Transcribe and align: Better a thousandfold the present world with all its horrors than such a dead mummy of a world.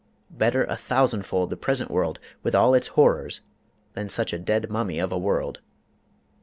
Better 0.31 0.63
a 0.63 0.75
thousandfold 0.75 1.51
the 1.51 1.55
present 1.55 1.91
world 1.91 2.17
with 2.41 2.55
all 2.55 2.73
its 2.73 2.87
horrors 2.97 3.41
than 3.93 4.09
such 4.09 4.33
a 4.33 4.39
dead 4.39 4.67
mummy 4.67 4.97
of 4.97 5.11
a 5.11 5.17
world. 5.19 5.59